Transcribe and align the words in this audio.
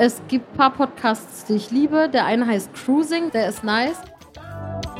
Es 0.00 0.22
gibt 0.28 0.54
ein 0.54 0.56
paar 0.56 0.70
Podcasts, 0.70 1.44
die 1.46 1.54
ich 1.54 1.72
liebe. 1.72 2.08
Der 2.08 2.24
eine 2.24 2.46
heißt 2.46 2.72
Cruising, 2.72 3.32
der 3.32 3.48
ist 3.48 3.64
nice. 3.64 3.96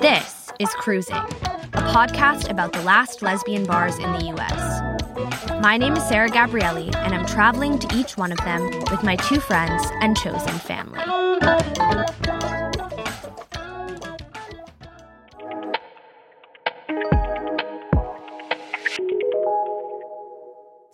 This 0.00 0.52
is 0.58 0.68
Cruising, 0.80 1.22
a 1.72 1.80
podcast 1.92 2.50
about 2.50 2.76
the 2.76 2.84
last 2.84 3.22
lesbian 3.22 3.64
bars 3.64 3.96
in 4.00 4.12
the 4.14 4.32
US. 4.32 4.82
My 5.62 5.78
name 5.78 5.94
is 5.94 6.02
Sarah 6.08 6.28
Gabrielli, 6.28 6.92
and 6.96 7.14
I'm 7.14 7.26
traveling 7.26 7.78
to 7.78 7.96
each 7.96 8.16
one 8.16 8.32
of 8.32 8.38
them 8.38 8.60
with 8.90 9.04
my 9.04 9.14
two 9.14 9.38
friends 9.38 9.84
and 10.00 10.16
chosen 10.16 10.58
family. 10.58 10.98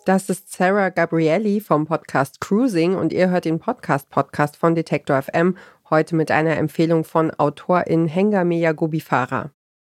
Das 0.05 0.29
ist 0.29 0.53
Sarah 0.53 0.89
Gabrielli 0.89 1.59
vom 1.59 1.87
Podcast 1.87 2.39
Cruising 2.39 2.93
und 2.93 3.11
ihr 3.11 3.31
hört 3.31 3.45
den 3.45 3.57
Podcast-Podcast 3.57 4.55
von 4.55 4.75
Detektor 4.75 5.19
FM 5.19 5.57
heute 5.89 6.15
mit 6.15 6.29
einer 6.29 6.57
Empfehlung 6.57 7.03
von 7.03 7.31
Autorin 7.31 8.05
Hengame 8.05 8.59
Yagobifara. 8.59 9.49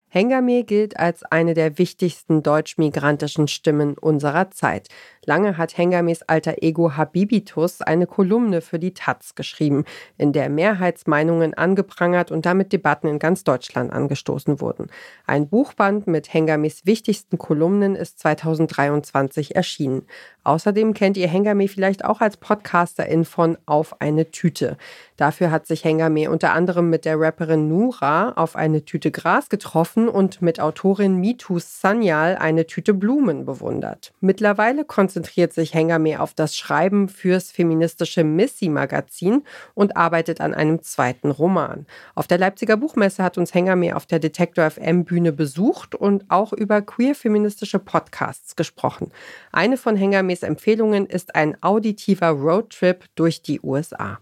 Hengame 0.10 0.66
gilt 0.66 1.00
als 1.00 1.24
eine 1.24 1.56
der 1.56 1.80
wichtigsten 1.80 2.44
deutsch-migrantischen 2.44 3.48
Stimmen 3.48 3.98
unserer 3.98 4.52
Zeit. 4.52 4.88
Lange 5.26 5.58
hat 5.58 5.78
Hengames 5.78 6.22
alter 6.24 6.56
Ego 6.62 6.98
Habibitus 6.98 7.82
eine 7.82 8.08
Kolumne 8.08 8.62
für 8.62 8.80
die 8.80 8.94
Taz 8.94 9.36
geschrieben, 9.36 9.86
in 10.18 10.34
der 10.34 10.50
Mehrheitsmeinungen 10.50 11.54
angeprangert 11.54 12.32
und 12.32 12.46
damit 12.46 12.74
Debatten 12.74 13.08
in 13.08 13.20
ganz 13.20 13.44
Deutschland 13.44 13.94
angestoßen 13.94 14.60
wurden. 14.60 14.88
Ein 15.26 15.48
Buchband 15.48 16.08
mit 16.08 16.34
Hengames 16.34 16.86
wichtigsten 16.86 17.38
Kolumnen 17.38 17.96
ist 17.96 18.20
2023 18.20 19.56
erschienen. 19.56 20.06
Außerdem 20.44 20.94
kennt 20.94 21.16
ihr 21.16 21.28
Hengame 21.28 21.68
vielleicht 21.68 22.04
auch 22.04 22.20
als 22.20 22.36
Podcasterin 22.38 23.24
von 23.24 23.58
Auf 23.66 24.02
eine 24.02 24.32
Tüte. 24.32 24.78
Dafür 25.16 25.52
hat 25.52 25.68
sich 25.68 25.86
Hengame 25.86 26.30
unter 26.30 26.52
anderem 26.52 26.90
mit 26.90 27.06
der 27.06 27.18
Rapperin 27.18 27.70
Nura 27.70 28.34
auf 28.34 28.58
eine 28.58 28.84
Tüte 28.84 29.12
Gras 29.12 29.48
getroffen 29.48 30.10
und 30.10 30.42
mit 30.42 30.60
Autorin 30.60 31.16
Mitu 31.16 31.60
Sanyal 31.60 32.36
eine 32.36 32.68
Tüte 32.68 32.94
Blumen 32.94 33.46
bewundert. 33.46 34.12
Mittlerweile 34.20 34.84
konzentriert 35.14 35.54
sich 35.54 35.76
Hengame 35.76 36.20
auf 36.20 36.34
das 36.34 36.58
Schreiben 36.58 37.08
fürs 37.08 37.52
feministische 37.52 38.24
Missy-Magazin 38.24 39.44
und 39.76 39.96
arbeitet 39.96 40.42
an 40.42 40.56
einem 40.56 40.82
zweiten 40.82 41.30
Roman. 41.30 41.86
Auf 42.16 42.26
der 42.26 42.40
Leipziger 42.40 42.78
Buchmesse 42.78 43.24
hat 43.24 43.38
uns 43.38 43.54
Hengame 43.54 43.96
auf 43.96 44.08
der 44.08 44.18
Detektor 44.18 44.72
FM 44.72 45.06
Bühne 45.06 45.32
besucht 45.32 45.94
und 45.94 46.26
auch 46.30 46.52
über 46.52 46.82
queer-feministische 46.82 47.78
Podcasts 47.78 48.56
gesprochen. 48.56 49.12
Eine 49.52 49.78
von 49.78 49.96
Hengames 49.96 50.42
Empfehlungen 50.42 51.06
ist 51.06 51.36
ein 51.36 51.62
auditiver 51.62 52.30
Roadtrip 52.30 53.06
durch 53.14 53.44
die 53.44 53.62
USA. 53.62 54.18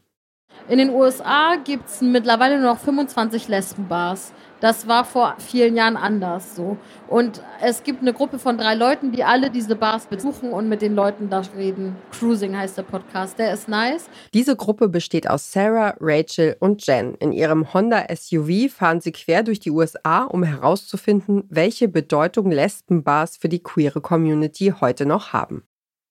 In 0.71 0.77
den 0.77 0.91
USA 0.91 1.57
gibt 1.57 1.89
es 1.89 1.99
mittlerweile 1.99 2.57
nur 2.57 2.75
noch 2.75 2.79
25 2.79 3.49
Lesbenbars. 3.49 4.31
Das 4.61 4.87
war 4.87 5.03
vor 5.03 5.35
vielen 5.37 5.75
Jahren 5.75 5.97
anders 5.97 6.55
so. 6.55 6.77
Und 7.09 7.43
es 7.61 7.83
gibt 7.83 7.99
eine 7.99 8.13
Gruppe 8.13 8.39
von 8.39 8.57
drei 8.57 8.73
Leuten, 8.75 9.11
die 9.11 9.25
alle 9.25 9.51
diese 9.51 9.75
Bars 9.75 10.05
besuchen 10.05 10.53
und 10.53 10.69
mit 10.69 10.81
den 10.81 10.95
Leuten 10.95 11.29
da 11.29 11.41
reden. 11.57 11.97
Cruising 12.11 12.55
heißt 12.55 12.77
der 12.77 12.83
Podcast. 12.83 13.37
Der 13.37 13.53
ist 13.53 13.67
nice. 13.67 14.09
Diese 14.33 14.55
Gruppe 14.55 14.87
besteht 14.87 15.29
aus 15.29 15.51
Sarah, 15.51 15.97
Rachel 15.99 16.55
und 16.61 16.87
Jen. 16.87 17.15
In 17.15 17.33
ihrem 17.33 17.73
Honda 17.73 18.05
SUV 18.09 18.71
fahren 18.71 19.01
sie 19.01 19.11
quer 19.11 19.43
durch 19.43 19.59
die 19.59 19.71
USA, 19.71 20.23
um 20.23 20.41
herauszufinden, 20.41 21.43
welche 21.49 21.89
Bedeutung 21.89 22.49
Lesbenbars 22.49 23.35
für 23.35 23.49
die 23.49 23.61
queere 23.61 23.99
Community 23.99 24.73
heute 24.79 25.05
noch 25.05 25.33
haben. 25.33 25.63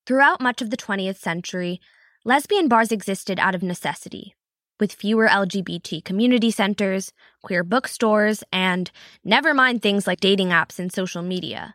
Throughout 0.05 0.43
much 0.43 0.61
of 0.61 0.69
the 0.71 0.77
20th 0.77 1.19
century, 1.19 1.81
lesbian 2.25 2.69
bars 2.69 2.91
existed 2.91 3.41
out 3.41 3.55
of 3.55 3.63
necessity. 3.63 4.35
With 4.81 4.93
fewer 4.93 5.29
LGBT 5.29 6.03
community 6.05 6.51
centers, 6.51 7.13
queer 7.43 7.63
bookstores, 7.63 8.43
and 8.53 8.91
never 9.23 9.55
mind 9.55 9.83
things 9.83 10.07
like 10.07 10.21
dating 10.21 10.49
apps 10.49 10.79
and 10.79 10.93
social 10.93 11.23
media. 11.23 11.75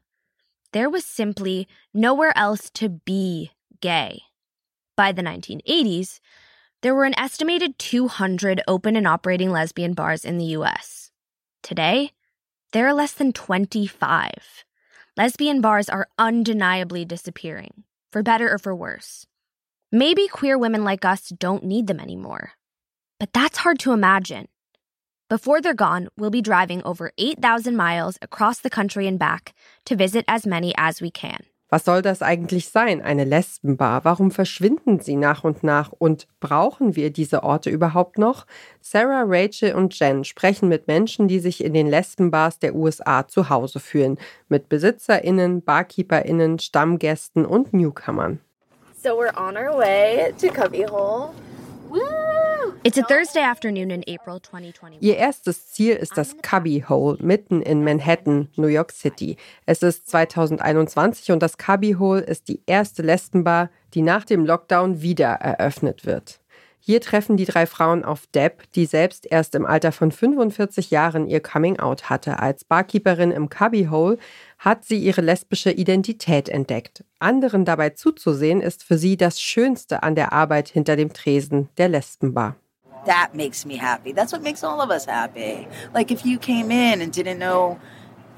There 0.73 0.89
was 0.89 1.05
simply 1.05 1.67
nowhere 1.93 2.37
else 2.37 2.69
to 2.71 2.89
be 2.89 3.51
gay. 3.79 4.23
By 4.97 5.11
the 5.11 5.21
1980s, 5.21 6.19
there 6.81 6.93
were 6.93 7.05
an 7.05 7.17
estimated 7.17 7.79
200 7.79 8.61
open 8.67 8.95
and 8.95 9.07
operating 9.07 9.51
lesbian 9.51 9.93
bars 9.93 10.25
in 10.25 10.37
the 10.37 10.57
US. 10.57 11.11
Today, 11.63 12.11
there 12.73 12.87
are 12.87 12.93
less 12.93 13.13
than 13.13 13.31
25. 13.31 14.65
Lesbian 15.15 15.61
bars 15.61 15.87
are 15.87 16.09
undeniably 16.17 17.05
disappearing, 17.05 17.85
for 18.11 18.21
better 18.21 18.51
or 18.51 18.57
for 18.57 18.75
worse. 18.75 19.25
Maybe 19.91 20.27
queer 20.27 20.57
women 20.57 20.83
like 20.83 21.05
us 21.05 21.29
don't 21.29 21.63
need 21.63 21.87
them 21.87 22.01
anymore. 22.01 22.51
But 23.19 23.33
that's 23.33 23.59
hard 23.59 23.79
to 23.79 23.93
imagine. 23.93 24.47
Before 25.29 25.59
they're 25.59 25.73
gone, 25.73 26.09
we'll 26.17 26.29
be 26.29 26.41
driving 26.41 26.83
over 26.83 27.11
8,000 27.17 27.75
miles 27.75 28.17
across 28.21 28.59
the 28.59 28.69
country 28.69 29.07
and 29.07 29.17
back 29.17 29.55
to 29.85 29.95
visit 29.95 30.25
as 30.27 30.45
many 30.45 30.73
as 30.77 31.01
we 31.01 31.09
can. 31.09 31.45
Was 31.69 31.85
soll 31.85 32.03
das 32.03 32.21
eigentlich 32.21 32.69
sein, 32.69 33.01
eine 33.01 33.23
Lesbenbar? 33.23 34.05
Warum 34.05 34.29
verschwinden 34.29 34.99
sie 34.99 35.15
nach 35.15 35.43
und 35.43 35.63
nach? 35.63 35.91
Und 35.91 36.27
brauchen 36.39 36.95
wir 36.95 37.09
diese 37.09 37.41
Orte 37.41 37.71
überhaupt 37.71 38.19
noch? 38.19 38.45
Sarah, 38.81 39.23
Rachel 39.25 39.73
und 39.73 39.97
Jen 39.97 40.23
sprechen 40.25 40.69
mit 40.69 40.87
Menschen, 40.87 41.27
die 41.27 41.39
sich 41.39 41.63
in 41.63 41.73
den 41.73 41.87
Lesbenbars 41.87 42.59
der 42.59 42.75
USA 42.75 43.27
zu 43.27 43.49
Hause 43.49 43.79
fühlen. 43.79 44.19
Mit 44.47 44.69
BesitzerInnen, 44.69 45.63
BarkeeperInnen, 45.63 46.59
Stammgästen 46.59 47.45
und 47.45 47.73
Newcomern. 47.73 48.39
So 49.01 49.17
we're 49.17 49.35
on 49.35 49.57
our 49.57 49.75
way 49.75 50.33
to 50.39 50.49
Cubbyhole. 50.49 51.33
It's 51.33 51.44
Ihr 54.99 55.17
erstes 55.17 55.71
Ziel 55.71 55.95
ist 55.95 56.15
das 56.17 56.37
Cubby 56.43 56.85
Hole 56.87 57.17
mitten 57.19 57.63
in 57.63 57.83
Manhattan, 57.83 58.49
New 58.57 58.67
York 58.67 58.91
City. 58.91 59.37
Es 59.65 59.81
ist 59.81 60.07
2021 60.07 61.31
und 61.31 61.41
das 61.41 61.57
Cubby 61.57 61.93
Hole 61.93 62.21
ist 62.21 62.47
die 62.47 62.61
erste 62.67 63.01
Lesbenbar, 63.01 63.71
die 63.95 64.03
nach 64.03 64.23
dem 64.23 64.45
Lockdown 64.45 65.01
wieder 65.01 65.29
eröffnet 65.29 66.05
wird. 66.05 66.39
Hier 66.79 67.01
treffen 67.01 67.37
die 67.37 67.45
drei 67.45 67.65
Frauen 67.65 68.05
auf 68.05 68.27
Deb, 68.27 68.71
die 68.73 68.85
selbst 68.85 69.25
erst 69.25 69.55
im 69.55 69.65
Alter 69.65 69.91
von 69.91 70.11
45 70.11 70.91
Jahren 70.91 71.25
ihr 71.25 71.39
Coming 71.39 71.79
Out 71.79 72.11
hatte. 72.11 72.37
Als 72.37 72.65
Barkeeperin 72.65 73.31
im 73.31 73.49
Cubbyhole 73.49 74.19
hat 74.59 74.85
sie 74.85 74.99
ihre 74.99 75.21
lesbische 75.21 75.71
Identität 75.71 76.49
entdeckt. 76.49 77.03
Anderen 77.17 77.65
dabei 77.65 77.89
zuzusehen, 77.89 78.61
ist 78.61 78.83
für 78.83 78.99
sie 78.99 79.17
das 79.17 79.41
Schönste 79.41 80.03
an 80.03 80.13
der 80.13 80.33
Arbeit 80.33 80.69
hinter 80.69 80.95
dem 80.95 81.11
Tresen 81.13 81.69
der 81.79 81.89
Lesbenbar. 81.89 82.57
That 83.05 83.35
makes 83.35 83.65
me 83.65 83.77
happy. 83.77 84.11
That's 84.11 84.31
what 84.31 84.41
makes 84.41 84.63
all 84.63 84.81
of 84.81 84.91
us 84.91 85.05
happy. 85.05 85.67
Like 85.93 86.11
if 86.11 86.25
you 86.25 86.37
came 86.39 86.71
in 86.71 87.01
and 87.01 87.11
didn't 87.11 87.39
know 87.39 87.79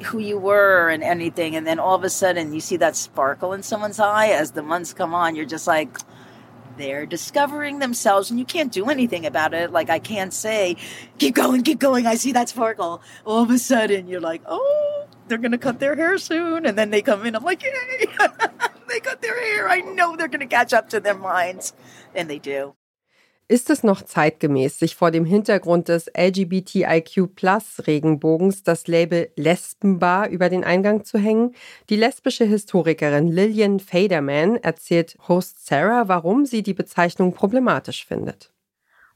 who 0.04 0.20
you 0.20 0.38
were 0.38 0.90
and 0.90 1.04
anything, 1.04 1.56
and 1.56 1.66
then 1.66 1.80
all 1.80 1.96
of 1.96 2.04
a 2.04 2.10
sudden 2.10 2.54
you 2.54 2.60
see 2.60 2.78
that 2.78 2.96
sparkle 2.96 3.54
in 3.54 3.64
someone's 3.64 4.00
eye 4.00 4.28
as 4.28 4.52
the 4.52 4.62
months 4.62 4.94
come 4.94 5.14
on, 5.14 5.36
you're 5.36 5.46
just 5.46 5.68
like, 5.68 5.98
they're 6.78 7.06
discovering 7.06 7.80
themselves 7.80 8.30
and 8.30 8.40
you 8.40 8.46
can't 8.46 8.72
do 8.72 8.90
anything 8.90 9.26
about 9.26 9.54
it. 9.54 9.72
Like 9.72 9.90
I 9.90 10.00
can't 10.00 10.34
say, 10.34 10.78
keep 11.18 11.36
going, 11.36 11.64
keep 11.64 11.80
going. 11.80 12.06
I 12.06 12.16
see 12.16 12.32
that 12.34 12.50
sparkle. 12.50 13.02
All 13.26 13.42
of 13.42 13.50
a 13.50 13.58
sudden 13.58 14.08
you're 14.08 14.22
like, 14.22 14.42
oh, 14.46 15.08
they're 15.28 15.38
going 15.38 15.52
to 15.52 15.58
cut 15.58 15.80
their 15.80 15.96
hair 15.96 16.18
soon. 16.18 16.66
And 16.66 16.78
then 16.78 16.90
they 16.90 17.02
come 17.02 17.26
in. 17.26 17.36
I'm 17.36 17.44
like, 17.44 17.64
yay, 17.64 17.72
they 18.88 19.00
cut 19.00 19.22
their 19.22 19.40
hair. 19.40 19.70
I 19.70 19.82
know 19.82 20.16
they're 20.16 20.28
going 20.28 20.42
to 20.42 20.46
catch 20.46 20.74
up 20.74 20.90
to 20.90 21.00
their 21.00 21.18
minds. 21.18 21.74
And 22.16 22.30
they 22.30 22.40
do. 22.40 22.76
Ist 23.50 23.70
es 23.70 23.82
noch 23.82 24.02
zeitgemäß, 24.02 24.78
sich 24.78 24.98
vor 24.98 25.10
dem 25.10 25.24
Hintergrund 25.24 25.88
des 25.88 26.12
LGBTIQ-Regenbogens 26.14 28.64
das 28.64 28.88
Label 28.88 29.30
Lesbenbar 29.38 30.28
über 30.28 30.50
den 30.50 30.66
Eingang 30.66 31.06
zu 31.06 31.18
hängen? 31.18 31.56
Die 31.90 31.96
lesbische 31.96 32.44
Historikerin 32.44 33.30
Lillian 33.30 33.80
Faderman 33.80 34.58
erzählt 34.58 35.16
Host 35.30 35.66
Sarah, 35.66 36.10
warum 36.10 36.46
sie 36.46 36.62
die 36.62 36.74
Bezeichnung 36.74 37.34
problematisch 37.34 38.06
findet. 38.06 38.52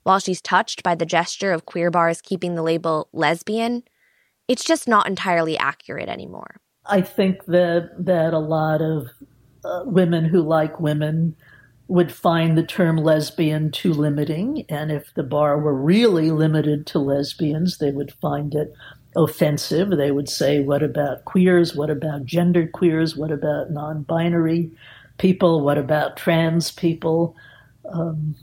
While 0.06 0.22
she's 0.22 0.42
touched 0.42 0.81
by 0.81 0.95
the 0.98 1.06
gesture 1.06 1.54
of 1.54 1.66
queer 1.66 1.92
bars 1.92 2.22
keeping 2.22 2.56
the 2.56 2.63
label 2.63 3.10
lesbian, 3.12 3.84
it's 4.48 4.63
just 4.66 4.88
not 4.88 5.10
entirely 5.10 5.57
accurate 5.57 6.07
anymore. 6.07 6.56
I 6.86 7.01
think 7.01 7.44
that 7.48 7.89
that 8.00 8.34
a 8.34 8.39
lot 8.39 8.81
of 8.81 9.10
uh, 9.66 9.84
women 9.86 10.24
who 10.24 10.42
like 10.42 10.80
women 10.80 11.36
would 11.92 12.10
find 12.10 12.58
the 12.58 12.64
term 12.64 12.96
lesbian 12.96 13.70
too 13.70 13.94
limiting. 13.94 14.64
And 14.70 14.94
if 14.94 15.14
the 15.14 15.24
bar 15.24 15.60
were 15.60 15.76
really 15.76 16.32
limited 16.32 16.88
to 16.88 17.00
lesbians, 17.00 17.80
they 17.80 17.92
would 17.92 18.14
find 18.14 18.56
it 18.56 18.74
offensive. 19.14 19.90
They 19.90 20.12
would 20.12 20.30
say, 20.30 20.62
What 20.62 20.84
about 20.84 21.26
queers? 21.26 21.76
What 21.76 21.90
about 21.90 22.26
gender 22.26 22.66
queers? 22.66 23.18
What 23.18 23.30
about 23.30 23.72
non 23.72 24.04
binary 24.04 24.72
people? 25.18 25.66
What 25.66 25.78
about 25.78 26.16
trans 26.16 26.72
people? 26.72 27.36
Um, 27.92 28.36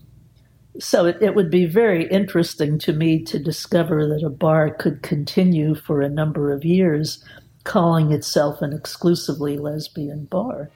so 0.78 1.06
it, 1.06 1.16
it, 1.22 1.34
would 1.34 1.50
be 1.50 1.64
very 1.64 2.06
interesting 2.08 2.78
to 2.80 2.92
me 2.92 3.22
to 3.24 3.38
discover 3.38 4.06
that 4.08 4.22
a 4.22 4.30
bar 4.30 4.70
could 4.70 5.00
continue 5.02 5.74
for 5.74 6.02
a 6.02 6.10
number 6.10 6.52
of 6.52 6.66
years 6.66 7.24
calling 7.64 8.12
itself 8.12 8.60
an 8.60 8.74
exclusively 8.74 9.56
lesbian 9.56 10.26
bar. 10.26 10.70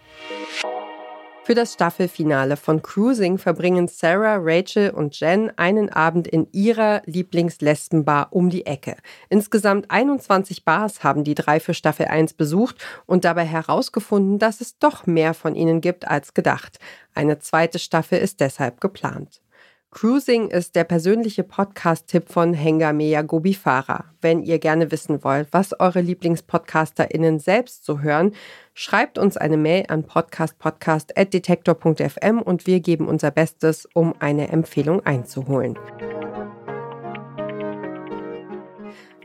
Für 1.44 1.56
das 1.56 1.72
Staffelfinale 1.72 2.56
von 2.56 2.82
Cruising 2.82 3.36
verbringen 3.36 3.88
Sarah, 3.88 4.36
Rachel 4.40 4.90
und 4.90 5.18
Jen 5.18 5.50
einen 5.58 5.90
Abend 5.90 6.28
in 6.28 6.46
ihrer 6.52 7.02
Lieblingslesbenbar 7.04 8.28
um 8.30 8.48
die 8.48 8.64
Ecke. 8.64 8.94
Insgesamt 9.28 9.90
21 9.90 10.64
Bars 10.64 11.02
haben 11.02 11.24
die 11.24 11.34
drei 11.34 11.58
für 11.58 11.74
Staffel 11.74 12.06
1 12.06 12.34
besucht 12.34 12.76
und 13.06 13.24
dabei 13.24 13.44
herausgefunden, 13.44 14.38
dass 14.38 14.60
es 14.60 14.78
doch 14.78 15.06
mehr 15.06 15.34
von 15.34 15.56
ihnen 15.56 15.80
gibt 15.80 16.06
als 16.06 16.32
gedacht. 16.32 16.78
Eine 17.12 17.40
zweite 17.40 17.80
Staffel 17.80 18.20
ist 18.20 18.38
deshalb 18.38 18.80
geplant. 18.80 19.41
Cruising 19.94 20.48
ist 20.48 20.74
der 20.74 20.84
persönliche 20.84 21.44
Podcast-Tipp 21.44 22.32
von 22.32 22.54
Hengameya 22.54 23.20
Gobifara. 23.20 24.06
Wenn 24.22 24.42
ihr 24.42 24.58
gerne 24.58 24.90
wissen 24.90 25.22
wollt, 25.22 25.48
was 25.52 25.78
eure 25.78 26.00
LieblingspodcasterInnen 26.00 27.38
selbst 27.38 27.84
so 27.84 28.00
hören, 28.00 28.32
schreibt 28.72 29.18
uns 29.18 29.36
eine 29.36 29.58
Mail 29.58 29.84
an 29.88 30.04
podcastpodcast.detektor.fm 30.04 32.40
und 32.40 32.66
wir 32.66 32.80
geben 32.80 33.06
unser 33.06 33.30
Bestes, 33.30 33.86
um 33.92 34.14
eine 34.18 34.48
Empfehlung 34.48 35.04
einzuholen. 35.04 35.78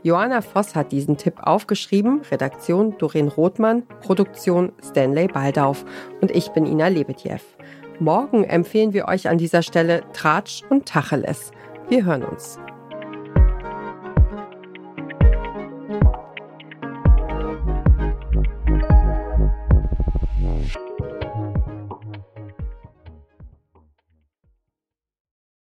Joanna 0.02 0.42
Voss 0.42 0.76
hat 0.76 0.92
diesen 0.92 1.16
Tipp 1.16 1.36
aufgeschrieben, 1.40 2.20
Redaktion 2.30 2.98
Doreen 2.98 3.28
Rothmann, 3.28 3.84
Produktion 4.00 4.72
Stanley 4.82 5.28
Baldauf 5.28 5.86
und 6.20 6.30
ich 6.30 6.50
bin 6.50 6.66
Ina 6.66 6.88
Lebetjew. 6.88 7.40
Morgen 8.00 8.44
empfehlen 8.44 8.92
wir 8.92 9.08
euch 9.08 9.28
an 9.28 9.38
dieser 9.38 9.62
Stelle 9.62 10.02
Tratsch 10.12 10.62
und 10.70 10.86
Tacheles. 10.86 11.50
Wir 11.88 12.04
hören 12.04 12.22
uns. 12.22 12.60